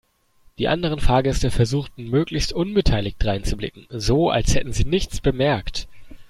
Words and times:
Die 0.57 0.67
anderen 0.67 0.99
Fahrgäste 0.99 1.51
versuchten 1.51 2.09
möglichst 2.09 2.53
unbeteiligt 2.53 3.17
dreinzublicken, 3.19 3.85
so 3.91 4.31
als 4.31 4.55
hätten 4.55 4.73
sie 4.73 4.85
nichts 4.85 5.21
bemerkt. 5.21 5.87